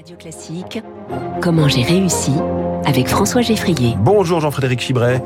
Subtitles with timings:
[0.00, 0.82] Radio Classique,
[1.42, 2.32] comment j'ai réussi
[2.86, 3.96] avec François Geffrier.
[3.98, 5.22] Bonjour Jean-Frédéric Chibret,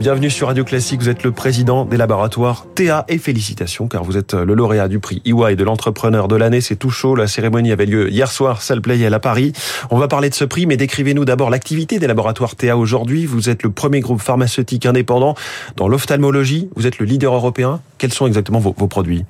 [0.00, 4.18] bienvenue sur Radio Classique, vous êtes le président des laboratoires TA et félicitations car vous
[4.18, 7.72] êtes le lauréat du prix EY de l'entrepreneur de l'année, c'est tout chaud, la cérémonie
[7.72, 9.54] avait lieu hier soir, salle Playel à Paris.
[9.88, 13.24] On va parler de ce prix mais décrivez-nous d'abord l'activité des laboratoires TA aujourd'hui.
[13.24, 15.36] Vous êtes le premier groupe pharmaceutique indépendant
[15.76, 17.80] dans l'ophtalmologie, vous êtes le leader européen.
[17.96, 19.24] Quels sont exactement vos, vos produits?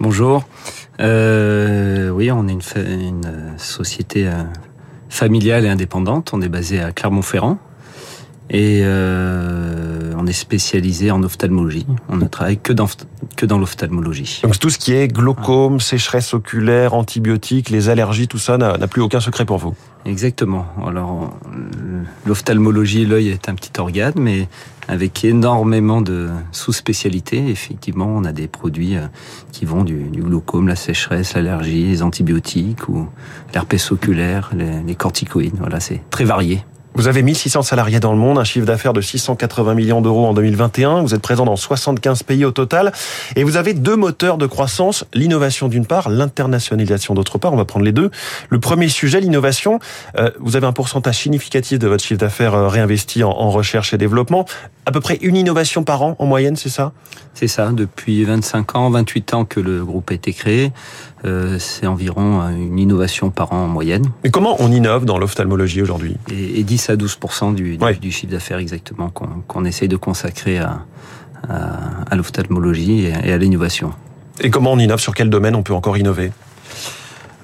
[0.00, 0.44] Bonjour.
[1.00, 4.44] Euh, oui, on est une, une société euh,
[5.08, 6.30] familiale et indépendante.
[6.32, 7.58] On est basé à Clermont-Ferrand
[8.48, 11.86] et euh, on est spécialisé en ophtalmologie.
[12.08, 12.86] On ne travaille que dans
[13.36, 14.40] que dans l'ophtalmologie.
[14.44, 19.02] Donc tout ce qui est glaucome, sécheresse oculaire, antibiotiques, les allergies, tout ça n'a plus
[19.02, 19.74] aucun secret pour vous?
[20.06, 20.66] Exactement.
[20.86, 21.36] Alors
[22.24, 24.48] l'ophtalmologie, l'œil est un petit organe, mais
[24.88, 27.48] avec énormément de sous-spécialités.
[27.48, 29.06] Effectivement, on a des produits euh,
[29.52, 33.06] qui vont du, du glaucome, la sécheresse, l'allergie, les antibiotiques ou
[33.54, 35.56] l'herpès oculaire, les, les corticoïdes.
[35.58, 36.64] Voilà, c'est très varié.
[36.98, 40.34] Vous avez 1600 salariés dans le monde, un chiffre d'affaires de 680 millions d'euros en
[40.34, 41.02] 2021.
[41.02, 42.92] Vous êtes présent dans 75 pays au total.
[43.36, 45.04] Et vous avez deux moteurs de croissance.
[45.14, 47.52] L'innovation d'une part, l'internationalisation d'autre part.
[47.52, 48.10] On va prendre les deux.
[48.48, 49.78] Le premier sujet, l'innovation.
[50.18, 53.94] Euh, vous avez un pourcentage significatif de votre chiffre d'affaires euh, réinvesti en, en recherche
[53.94, 54.44] et développement.
[54.88, 56.92] À peu près une innovation par an en moyenne, c'est ça?
[57.34, 57.72] C'est ça.
[57.72, 60.72] Depuis 25 ans, 28 ans que le groupe a été créé.
[61.26, 64.06] Euh, c'est environ une innovation par an en moyenne.
[64.24, 66.16] Mais comment on innove dans l'ophtalmologie aujourd'hui?
[66.32, 67.18] Et, et 10 à 12
[67.54, 67.96] du, du, ouais.
[67.96, 70.78] du chiffre d'affaires exactement qu'on qu essaye de consacrer à,
[71.46, 73.92] à, à l'ophtalmologie et, et à l'innovation.
[74.40, 75.00] Et comment on innove?
[75.00, 76.32] Sur quel domaine on peut encore innover?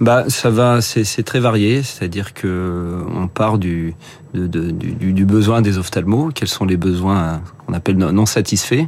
[0.01, 3.95] Bah, ça va, c'est très varié, c'est-à-dire que on part du,
[4.35, 4.73] du,
[5.13, 8.87] du, besoin des ophtalmos, quels sont les besoins qu'on appelle non satisfaits,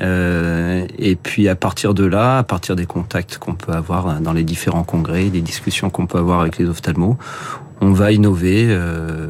[0.00, 4.32] euh, et puis à partir de là, à partir des contacts qu'on peut avoir dans
[4.32, 7.16] les différents congrès, des discussions qu'on peut avoir avec les ophtalmos,
[7.80, 8.66] on va innover.
[8.68, 9.28] Euh,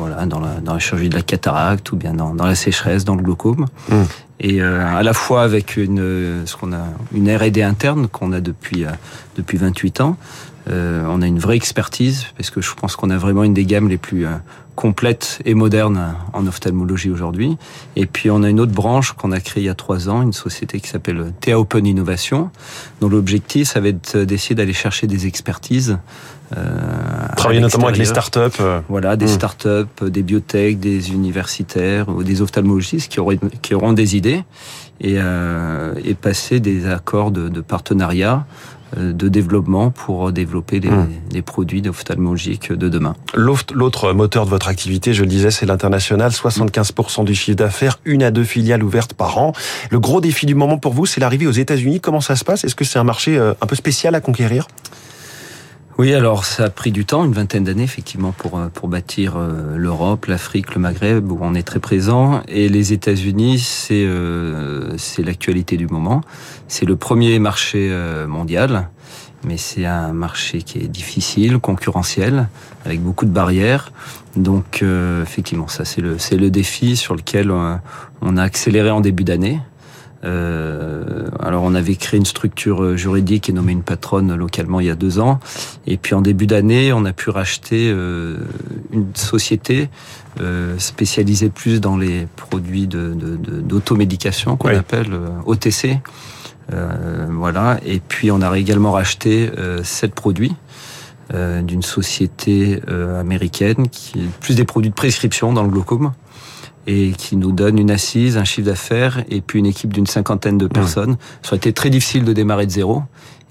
[0.00, 3.04] voilà, dans la, dans la chirurgie de la cataracte ou bien dans, dans la sécheresse,
[3.04, 3.66] dans le glaucome.
[3.88, 3.94] Mmh.
[4.40, 8.40] Et euh, à la fois avec une, ce qu'on a, une R&D interne qu'on a
[8.40, 8.90] depuis, euh,
[9.36, 10.16] depuis 28 ans.
[10.68, 13.64] Euh, on a une vraie expertise parce que je pense qu'on a vraiment une des
[13.64, 14.30] gammes les plus euh,
[14.76, 17.56] complètes et modernes en ophtalmologie aujourd'hui.
[17.96, 20.22] Et puis on a une autre branche qu'on a créée il y a trois ans,
[20.22, 22.50] une société qui s'appelle TA Open Innovation,
[23.00, 25.98] dont l'objectif ça va être d'essayer d'aller chercher des expertises
[26.56, 28.60] euh, Travailler notamment avec les startups.
[28.60, 28.80] Euh...
[28.88, 29.28] Voilà, des mmh.
[29.28, 34.44] startups, des biotech, des universitaires ou des ophtalmologistes qui, auraient, qui auront des idées
[35.00, 38.46] et, euh, et passer des accords de, de partenariat
[38.98, 41.08] euh, de développement pour développer les, mmh.
[41.32, 43.14] les produits ophtalmologiques de demain.
[43.34, 46.32] L'autre moteur de votre activité, je le disais, c'est l'international.
[46.32, 49.52] 75% du chiffre d'affaires, une à deux filiales ouvertes par an.
[49.90, 52.00] Le gros défi du moment pour vous, c'est l'arrivée aux États-Unis.
[52.00, 52.64] Comment ça se passe?
[52.64, 54.66] Est-ce que c'est un marché euh, un peu spécial à conquérir?
[55.98, 59.76] Oui, alors ça a pris du temps, une vingtaine d'années effectivement pour pour bâtir euh,
[59.76, 65.22] l'Europe, l'Afrique, le Maghreb où on est très présent et les États-Unis, c'est euh, c'est
[65.22, 66.22] l'actualité du moment.
[66.68, 68.88] C'est le premier marché euh, mondial,
[69.44, 72.48] mais c'est un marché qui est difficile, concurrentiel,
[72.86, 73.92] avec beaucoup de barrières.
[74.36, 79.00] Donc euh, effectivement, ça c'est le c'est le défi sur lequel on a accéléré en
[79.00, 79.60] début d'année.
[80.22, 84.90] Euh, alors on avait créé une structure juridique et nommé une patronne localement il y
[84.90, 85.40] a deux ans.
[85.86, 88.36] Et puis en début d'année, on a pu racheter euh,
[88.92, 89.88] une société
[90.40, 94.76] euh, spécialisée plus dans les produits d'automédication de, de, qu'on oui.
[94.76, 95.98] appelle euh, OTC.
[96.72, 97.80] Euh, voilà.
[97.84, 99.50] Et puis on a également racheté
[99.82, 100.54] sept produits
[101.32, 106.12] d'une société américaine qui plus des produits de prescription dans le glaucome
[106.90, 110.58] et qui nous donne une assise, un chiffre d'affaires et puis une équipe d'une cinquantaine
[110.58, 111.16] de personnes.
[111.42, 113.04] Ça aurait été très difficile de démarrer de zéro.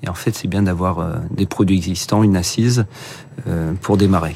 [0.04, 2.86] Et en fait, c'est bien d'avoir euh, des produits existants, une assise
[3.48, 4.36] euh, pour démarrer.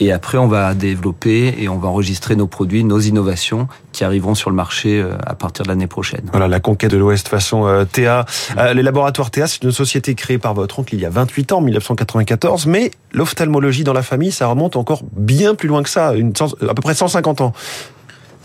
[0.00, 4.34] Et après, on va développer et on va enregistrer nos produits, nos innovations qui arriveront
[4.34, 6.22] sur le marché euh, à partir de l'année prochaine.
[6.32, 7.84] Voilà, la conquête de l'Ouest façon euh.
[7.98, 11.52] Euh, les laboratoires TA, c'est une société créée par votre oncle il y a 28
[11.52, 16.14] ans, 1994, mais l'ophtalmologie dans la famille, ça remonte encore bien plus loin que ça,
[16.14, 16.32] une,
[16.66, 17.52] à peu près 150 ans.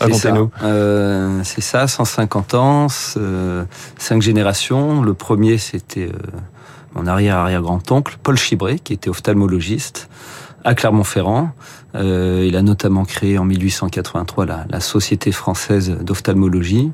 [0.00, 0.36] C'est ça.
[0.62, 3.64] Euh, c'est ça, 150 ans, euh,
[3.98, 5.02] cinq générations.
[5.02, 6.38] Le premier, c'était euh,
[6.94, 10.08] mon arrière-arrière-grand-oncle, Paul Chibré, qui était ophtalmologiste
[10.64, 11.50] à Clermont-Ferrand.
[11.94, 16.92] Euh, il a notamment créé en 1883 la, la Société française d'ophtalmologie.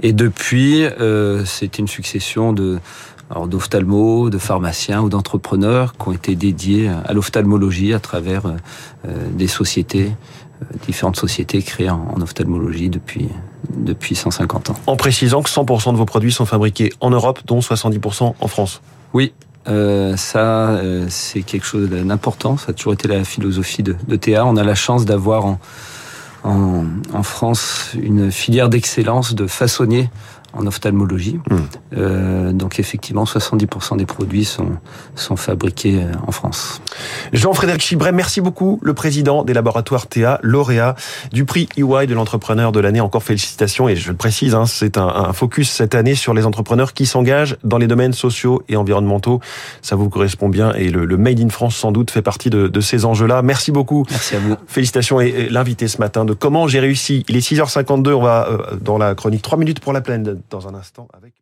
[0.00, 2.78] Et depuis, euh, c'est une succession de
[3.46, 9.46] d'ophtalmos, de pharmaciens ou d'entrepreneurs qui ont été dédiés à l'ophtalmologie à travers euh, des
[9.46, 10.12] sociétés
[10.86, 13.28] différentes sociétés créées en, ophtalmologie depuis,
[13.74, 14.74] depuis 150 ans.
[14.86, 18.82] En précisant que 100% de vos produits sont fabriqués en Europe, dont 70% en France.
[19.14, 19.32] Oui,
[19.68, 22.56] Euh, ça, euh, c'est quelque chose d'important.
[22.56, 24.44] Ça a toujours été la philosophie de, de Théa.
[24.44, 25.60] On a la chance d'avoir en,
[26.44, 30.10] en, France une filière d'excellence de façonniers
[30.52, 31.40] en ophtalmologie.
[31.50, 31.56] Mmh.
[31.96, 34.70] Euh, donc effectivement, 70% des produits sont,
[35.14, 36.80] sont fabriqués euh, en France.
[37.32, 40.94] Jean-Frédéric Chibret, merci beaucoup, le président des laboratoires Théa, lauréat
[41.32, 43.00] du prix EY de l'entrepreneur de l'année.
[43.00, 46.46] Encore félicitations et je le précise, hein, c'est un, un, focus cette année sur les
[46.46, 49.40] entrepreneurs qui s'engagent dans les domaines sociaux et environnementaux.
[49.80, 52.68] Ça vous correspond bien et le, le Made in France sans doute fait partie de,
[52.68, 53.42] de ces enjeux-là.
[53.42, 54.04] Merci beaucoup.
[54.10, 54.56] Merci à vous.
[54.66, 57.24] Félicitations et, et l'invité ce matin de comment j'ai réussi.
[57.28, 60.68] Il est 6h52, on va euh, dans la chronique 3 minutes pour la plaine dans
[60.68, 61.41] un instant avec